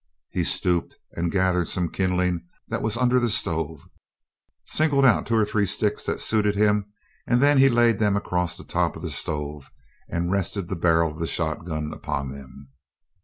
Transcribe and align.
He 0.31 0.43
stooped 0.43 0.97
and 1.11 1.31
gathered 1.31 1.67
some 1.67 1.87
kindling 1.91 2.47
that 2.69 2.81
was 2.81 2.97
under 2.97 3.19
the 3.19 3.29
stove, 3.29 3.87
singled 4.65 5.05
out 5.05 5.27
two 5.27 5.35
or 5.35 5.45
three 5.45 5.67
sticks 5.67 6.03
that 6.05 6.19
suited 6.19 6.55
him, 6.55 6.91
and 7.27 7.39
then 7.39 7.59
he 7.59 7.69
laid 7.69 7.99
them 7.99 8.17
across 8.17 8.57
the 8.57 8.63
top 8.63 8.95
of 8.95 9.03
the 9.03 9.11
stove 9.11 9.69
and 10.09 10.31
rested 10.31 10.69
the 10.69 10.75
barrel 10.75 11.11
of 11.11 11.19
the 11.19 11.27
shotgun 11.27 11.93
upon 11.93 12.31
them. 12.31 12.69